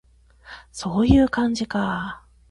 [0.71, 2.25] そういう感じか